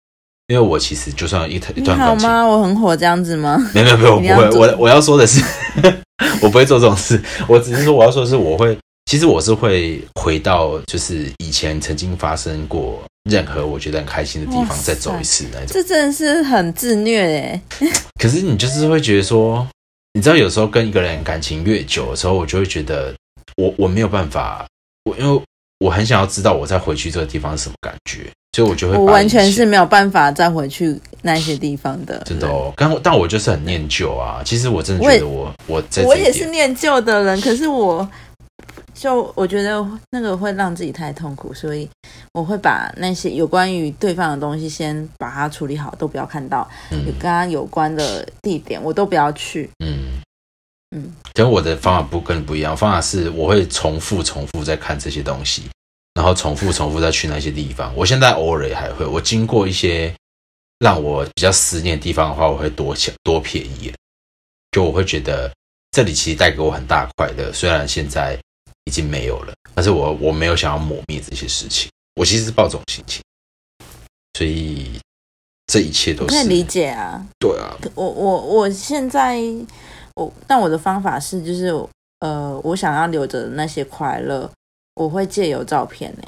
[0.48, 2.46] 因为我其实就算一一段感情，好吗？
[2.46, 3.58] 我很火这样子吗？
[3.74, 5.42] 没有没有没有，我不会，我我要说的是，
[6.44, 15.68] 我不会做这种事，我只是说我要说的是，我会，其实我是会回到就是以前曾经发生过任何我觉得很开心的地方再走一次那种。
[15.70, 17.62] 这真的是很自虐哎。
[18.22, 19.66] 可是你就是会觉得说，
[20.14, 23.14] 你知道有时候跟一个人感情越久的时候，我就会觉得
[23.58, 24.66] 我我没有办法，
[25.06, 25.42] 我因为
[25.80, 32.22] 我很想要知道我再回去这个地方是什么感觉，所以我就会我完全是没有办法再回去那些地方的。
[32.26, 34.42] 真的哦，但但我就是很念旧啊。
[34.46, 38.08] 其实我真的觉得我我在我也是念旧的人，可是我
[39.02, 41.90] 就我觉得那个会让自己太痛苦，所以
[42.34, 46.70] 我会把那些有关于对方的东西先把它处理好，都不要看到。
[46.92, 49.68] 有嗯跟他有关的地点，我都不要去。
[49.84, 50.22] 嗯
[50.96, 55.64] 嗯，跟我的方法不跟你不一样，方法是我会重复重复在看这些东西，
[56.14, 57.92] 然后重复重复再去那些地方。
[57.96, 60.14] 我现在偶尔也还会，我经过一些
[60.78, 63.96] 让我比较思念的地方的话，我会多想多瞥一眼，
[64.72, 65.52] 就我会觉得
[65.90, 68.38] 这里其实带给我很大快乐，虽然现在
[68.86, 73.22] 已经没有了，但是我我没有想要抹灭这些事情，我其实是抱这种心情，
[74.38, 75.00] 所以
[75.68, 79.40] 这一切都是可以理解啊，对啊，我我我现在
[80.16, 81.68] 我，但我的方法是，就是
[82.20, 84.50] 呃，我想要留着那些快乐，
[84.96, 86.24] 我会借由照片呢、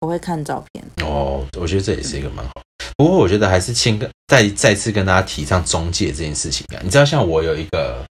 [0.00, 0.84] 我会看照片。
[1.06, 2.62] 哦，我觉得这也是一个蛮好。
[2.96, 6.80] 不过我觉得还是先跟再再次跟大家提倡中介这件事情啊。
[6.82, 8.06] 你知道，像我有一个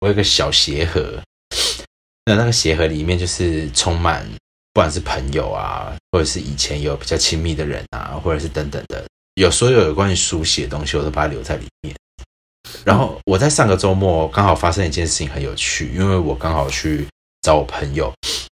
[0.00, 1.20] 我有一个小鞋盒，
[2.26, 4.22] 那那个鞋盒里面就是充满
[4.74, 9.02] 不管是朋友啊，或者是以前有比较亲密的人啊，或者是等等的，
[9.34, 11.94] 有所有有关于书写的东西，我都把它留在里面。
[12.84, 17.06] 然后我在上个周末刚好发生一件事情很有趣，因为我刚好去
[17.42, 18.12] 找我朋友，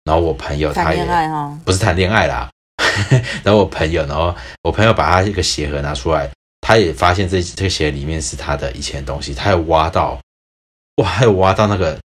[0.06, 2.50] 然后我朋友他谈也恋爱哈，不是谈恋爱啦。
[3.44, 6.30] 然后我朋友，然后我朋友把他一个鞋盒拿出来，
[6.62, 10.20] 他也发现这这个鞋里面是他的以前的东西，他有挖到，
[10.96, 12.00] 哇，还有挖到那个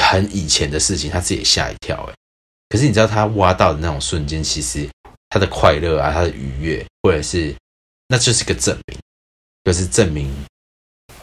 [0.00, 2.14] 很以前的事情，他自己也吓一跳哎。
[2.68, 4.88] 可是你知道他挖到的那种瞬间，其实
[5.30, 7.54] 他的快乐啊，他的愉悦，或者是
[8.08, 8.98] 那就是个证明，
[9.64, 10.32] 就是证明，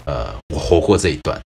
[0.05, 1.41] 呃，我活过这一段，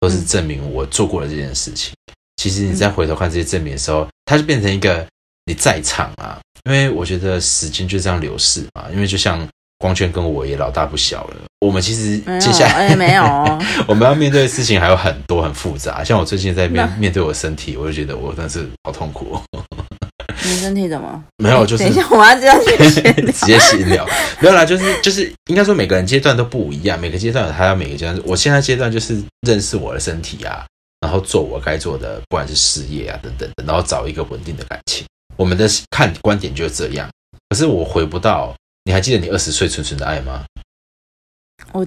[0.00, 1.94] 都是证明我做过了这件事情。
[2.36, 5.06] 其实你再回头看这些证明的时候，它就变成一个
[5.44, 8.88] 你在场啊，因为我觉得时间就这样流逝嘛。
[8.90, 9.48] 因为就像
[9.78, 16.02] 光圈跟我也老大不小了，我们其实，接下来、哎，没有哦， 我们要面对的事情还有很多很复杂。
[16.02, 19.42] 像我最近在面那面对我的身体，我就觉得我真的是好痛苦、哦。
[20.44, 21.22] 你身体怎么？
[21.36, 22.76] 没有，就是等一下，我要这样去
[23.32, 24.06] 直接闲聊，
[24.40, 28.20] 没有啦，就是就是应该说每个人阶段都不一样，每个阶段有他要每个阶段。
[28.24, 30.64] 我现在阶段就是认识我的身体啊，
[31.00, 35.04] 然后做我该做的，不管是事业啊等等的，然后找一个稳定的感情。
[35.36, 37.08] 我们的看观点就是这样。
[37.50, 38.54] 可是我回不到，
[38.88, 40.46] 你还记得你二十岁纯纯的爱吗？
[41.72, 41.86] 我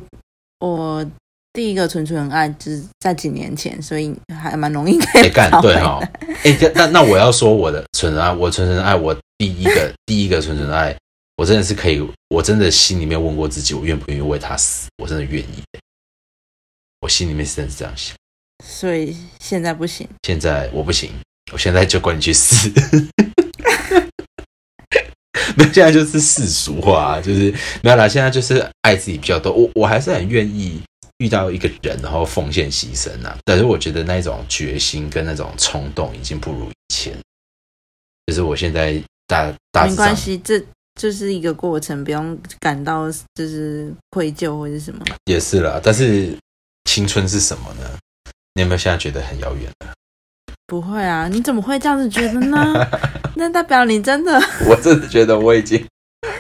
[0.60, 1.12] 我
[1.52, 6.12] 第一个纯纯爱就是在几年前，所以还蛮容易可 哎、以干对哈、来
[6.44, 10.96] 哎、那那那我要说我的纯纯爱，我纯纯的爱，我第一个第一个纯纯的爱，
[11.38, 14.88] 我真的是可以，我真的心里面问过自己，我愿不愿意为他死？
[15.00, 15.80] 我真的愿意的，
[17.00, 18.16] 我心里面是真的是这样想。
[18.64, 20.08] 所以现在不行。
[20.22, 21.10] 现在我不行，
[21.52, 22.72] 我现在就管你去死。
[25.58, 28.08] 没有，现在就是世俗化，就是没有啦。
[28.08, 30.82] 现在就是爱自己比较多，我我还是很愿意
[31.18, 33.38] 遇到一个人，然后奉献牺牲啊。
[33.46, 37.14] 但是我觉得那种决心跟那种冲动已经不如以前。
[38.28, 40.64] 就是我现在大大没关系，这
[40.96, 45.04] 就是一个过程，不用感到就是愧疚或者什么。
[45.26, 46.38] 也是啦，但是
[46.86, 47.90] 青春是什么呢？
[48.54, 49.94] 你有没有现在觉得很遥远了？
[50.68, 52.74] 不会啊，你怎么会这样子觉得呢？
[53.36, 55.84] 那代表你真的 我真的觉得我已经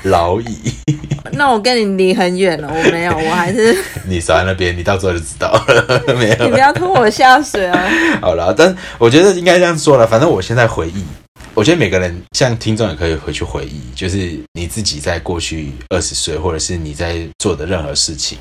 [0.04, 0.58] 老矣。
[1.34, 3.76] 那我跟你离很远了，我没有，我还是
[4.06, 6.16] 你少在那边，你到时候就知道了。
[6.18, 7.90] 没有，你不要拖我下水啊。
[8.20, 10.06] 好了，但我觉得应该这样说了。
[10.06, 11.06] 反正我现在回忆，
[11.54, 18.38] 我觉得每个人像听众也可以回去回忆，就是你自己在过去二十岁，或者是你在做的任何事情，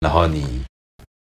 [0.00, 0.44] 然后你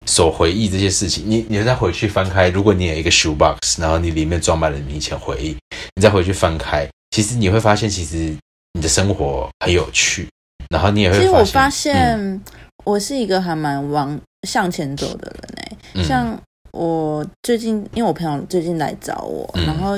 [0.06, 5.58] 所回忆这些事情，你你再回去翻开，如果你有一个 shoe box，然后你里面装满了你以前回忆，
[5.96, 8.36] 你再回去翻开，其实你会发现，其实
[8.74, 10.30] 你的生活很有趣，
[10.70, 11.18] 然后你也会。
[11.18, 12.42] 其实我发现，现
[12.84, 19.98] 我是一个还蛮往向前走的人哎，像我最近，因为我朋友最近来找我，然后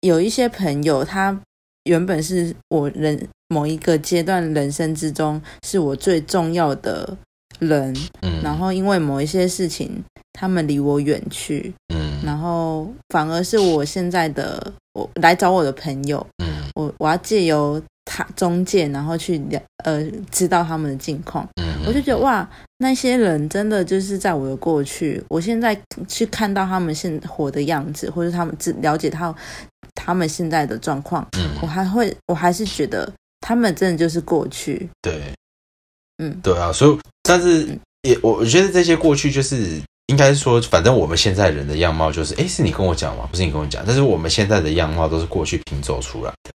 [0.00, 1.36] 有一些朋友，他
[1.84, 7.16] 原本是我人某一个阶段人生之中是我最重要的。
[7.58, 29.34] 人，嗯，然后因为某一些事情，他们离我远去，嗯，然后反而是我现在的我来找我的朋友，嗯，我我要借由他中介，然后去了呃知道他们的近况，嗯，我就觉得哇，那些人真的就是在我的过去，我现在去看到他们现活的样子，或者他们只了解到
[29.94, 35.32] 他们现在的状况，嗯，我还会我还是觉得他们真的就是过去，对。
[36.18, 43.28] 嗯，对啊，所以但是也我我觉得这些过去就是应该说，反正我们现在人的样貌就是，哎，是你跟我讲吗？
[43.30, 46.52] 不是你跟我讲，但是我们现在的样貌都是过去拼凑出来的。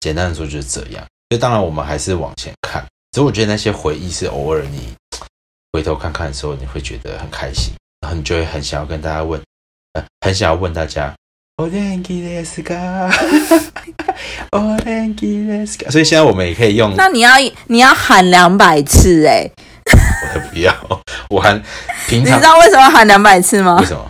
[0.00, 1.04] 简单的说就是这样。
[1.28, 4.94] 所以当然我们还是往前看，只是我觉得那些回忆是偶尔你
[5.72, 9.42] 回头看看的时候，你会觉得很开心，然后你就会很想要跟大家问，
[9.94, 11.12] 呃，很想要问大家。
[11.58, 12.74] 哦，Thank you, let's go。
[14.52, 15.90] 哦，Thank you, let's go。
[15.90, 16.94] 所以现在我们也可以用。
[16.96, 17.30] 那你要
[17.68, 19.50] 你要喊两百次哎！
[19.86, 20.74] 我才不要，
[21.30, 21.62] 我喊
[22.08, 22.36] 平常。
[22.36, 23.78] 你知道为什么喊两百次吗？
[23.80, 24.06] 为什么？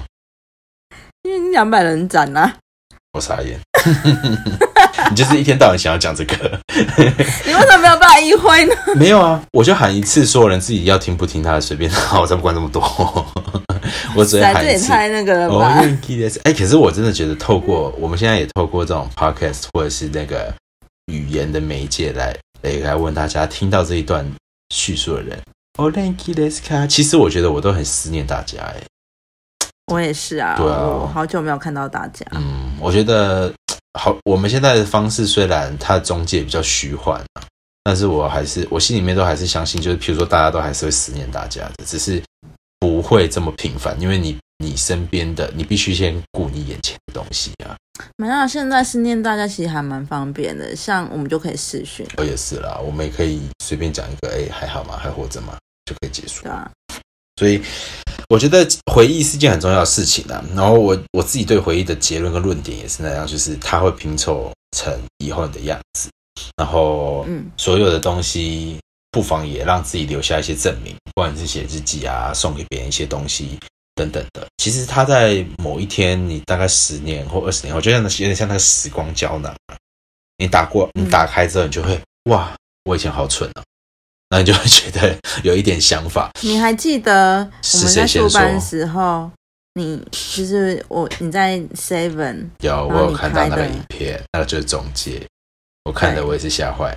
[1.22, 2.56] 因为两百人斩啊！
[3.12, 3.60] 我傻眼。
[5.10, 6.60] 你就是一天到晚想要讲这个。
[6.74, 8.74] 你为什么没有办法一挥呢？
[8.96, 12.82] 没有啊，我就喊一次，所有人自己要听不听他的随便，我才不管那么多。
[14.16, 14.88] 我只喊一次。
[14.88, 15.80] 太那个了吧？
[16.44, 20.52] 哎，可是我真的觉得，透过我们现在也透过这种 podcast 或者是那个
[21.06, 24.26] 语言的媒介来来来问大家，听到这一段
[24.74, 25.38] 叙述的人
[25.78, 26.86] ，Oh thank you, let's go。
[26.86, 28.76] 其实我觉得我都很思念大家，哎，
[29.92, 32.26] 我也是啊，对啊，我好久没有看到大家。
[32.32, 33.52] 嗯，我觉得
[33.96, 37.42] 好，我们现在的方式虽然它中介比较虚幻啊，
[37.82, 42.22] 但是我还是我心里面都还是相信，就是譬如说大家都还是会思念大家的，只是。
[42.78, 47.74] 不会这么频繁，因为你你身边的你必须先顾你眼前的东西啊。
[48.16, 52.06] 没有，现在思念大家其实还蛮方便的，像我们就可以视讯。
[52.18, 54.94] 我也是啦，我们也可以随便讲一个，哎，还好吗？
[54.98, 55.56] 还活着吗？
[55.86, 56.42] 就可以结束。
[56.42, 56.70] 对啊。
[57.38, 57.62] 所以
[58.28, 60.44] 我觉得回忆是件很重要的事情啊。
[60.54, 66.08] 然后我我自己对回忆的结论跟论点也是那样，就是它会拼凑成以后你的样子。
[66.56, 68.78] 然后，嗯，所有的东西。
[69.12, 73.58] 不妨也让自己留下一些证明，不管是写日记啊，送给别人一些东西
[73.94, 74.46] 等等的。
[74.58, 79.56] 其实它在某一天，你大概十年或二十年后，就像有点像那个时光胶囊
[80.36, 83.64] 你打过，你打开之后，你就会哇，我以前好蠢啊，
[84.30, 86.30] 那你就会觉得有一点想法。
[86.42, 89.30] 你还记得我们在出班的时候，
[89.74, 95.24] 你就是我你在 Seven 有我有看到那个影片，那个就是总结，
[95.84, 96.96] 我看的我也是吓坏。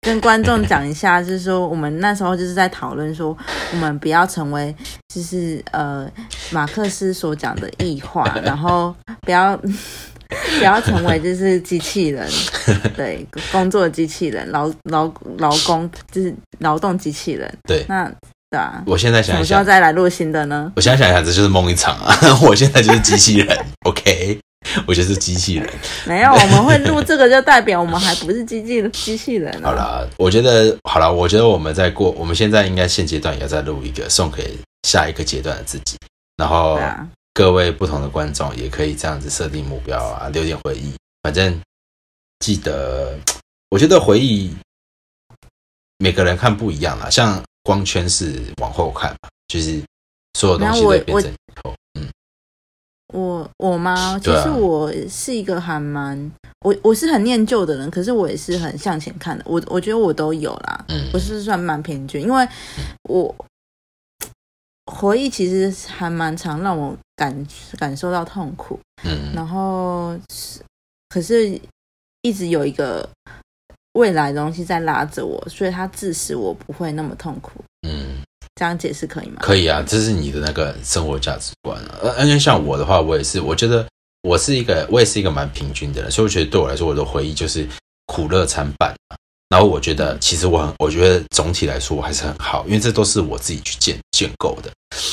[0.00, 3.34] 跟观众讲一下，就是说我们那时候就是在讨论说，
[3.72, 4.74] 我们不要成为
[5.08, 6.06] 就是呃
[6.50, 9.58] 马克思所讲的异化， 然后不要
[10.58, 12.28] 不要成为就是机器人，
[12.96, 17.52] 对工作的机器人，劳劳劳工就是劳动机器人。
[17.64, 18.10] 对，那
[18.50, 20.72] 对啊，我现在想一想，再来录新的呢？
[20.76, 22.16] 我现在想一想，这就是梦一场啊！
[22.42, 24.38] 我现在就是机器人，OK。
[24.86, 25.68] 我就是机器人，
[26.06, 29.52] 没有，我们会录这个，就代表我们还不是机器机器人。
[29.62, 34.56] 好了，我觉得好了，我觉得我们在过，我们现在应该现阶段也要再录一个，送给
[34.88, 35.98] 下一个阶段的自己。
[36.38, 36.80] 然后
[37.34, 40.94] 各位不同的观众也可以这样子设定目标啊，留点回忆。
[41.22, 41.60] 反正
[42.38, 43.18] 记得，
[43.70, 44.54] 我觉得回忆
[45.98, 49.82] 每个人看不一样啦，像光圈是往后看嘛，就是
[50.38, 51.74] 所有东西都变成以后。
[53.12, 54.18] 我我吗？
[54.18, 59.44] 其实我是一个还蛮我我是很念旧的人，可是我也是很向前看的。
[59.46, 62.48] 我我觉得我都有啦，嗯，我是算蛮平均，因为
[63.08, 63.32] 我
[64.86, 67.46] 回忆其实还蛮常让我感
[67.78, 70.60] 感受到痛苦，嗯，然后是
[71.08, 71.58] 可是
[72.22, 73.08] 一直有一个
[73.94, 78.22] 未来的东西在拉着我，所以它致使我不会那么痛苦，嗯。
[78.56, 79.40] 这样解释可以吗？
[79.40, 81.98] 可以啊，这是你的那个生活价值观啊。
[82.00, 83.84] 呃，因为像我的话，我也是，我觉得
[84.22, 87.68] 我是一个，我也是一个蛮平均的人，所以我觉得对我来说，我的回忆就是
[88.06, 89.16] 苦乐参半啊。
[89.54, 94.72] 然后我觉得，其实我很，我觉得总体来说我还是很好，因为这都是我自己去建建构的，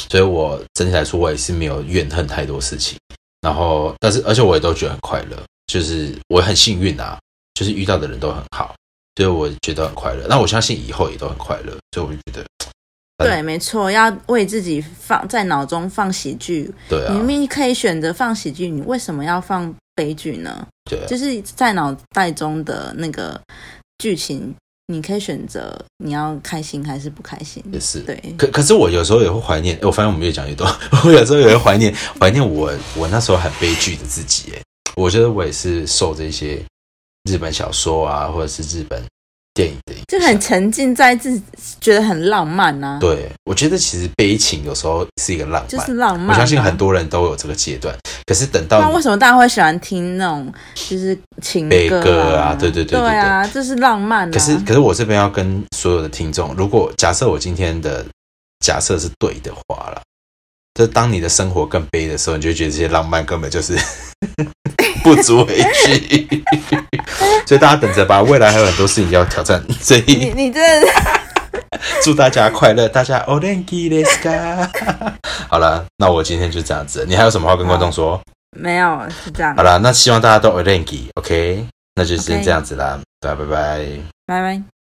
[0.09, 2.97] 所以我整体来说我也是没有怨恨太多事情。
[3.41, 5.37] 然后，但是而且我也都觉得很快乐，
[5.67, 7.19] 就是我很幸运啊，
[7.53, 8.73] 就是遇到的人都很好，
[9.15, 10.25] 所以我觉得很快乐。
[10.27, 12.43] 那我相信以后也都很快乐，所以我就觉得，
[13.23, 16.73] 对，没错，要为自己放在脑中放喜剧。
[16.89, 20.65] 对啊，明明可以选择放喜剧，你为什么要放悲剧呢？
[20.89, 23.39] 对，就是在脑袋中的那个
[24.01, 24.55] 剧情。
[24.87, 25.73] 你可以选择
[26.03, 28.21] 你要开心还是不开心，也是对。
[28.37, 30.67] 可可是我有时候也会怀念，我发现我们越讲越多。
[31.05, 34.51] 我有时候也会怀念怀念我我那时候很悲剧的自己。
[34.53, 34.61] 哎，
[34.97, 36.61] 我觉得我也是受这些
[37.29, 39.01] 日本小说啊，或者是日本。
[39.53, 41.43] 电影的，就很沉浸在自己，
[41.81, 42.97] 觉得很浪漫呐。
[43.01, 46.29] 对，我觉得其实悲情有时候是一个浪漫，就是浪漫。
[46.29, 47.93] 我相信很多人都有这个阶段。
[48.25, 52.55] 可是等到那为什么大家会喜欢听那种就是情歌啊？
[52.55, 54.31] 对对对对啊，这是浪漫。
[54.31, 58.05] 可是可是我这边要跟所有的听众，如果假设我今天的
[58.65, 60.01] 假设是对的话了，
[60.75, 63.77] 就当你的生活更悲的时候，你就觉得这些浪漫根本就是。
[65.03, 66.43] 不足为惧，
[67.47, 69.63] 所以大家等着吧，未来还有很多事情要挑战。
[69.79, 70.59] 所以你你这
[72.03, 74.29] 祝大家快乐，大家 o l e n g let's go。
[75.49, 78.21] 好了，那我今天就这样子，你还有什么话跟观众说？
[78.57, 79.55] 没有，是这样。
[79.55, 81.65] 好了，那希望大家都 o l e n g o k
[81.95, 83.85] 那就先这样子啦，拜拜拜
[84.27, 84.80] 拜拜。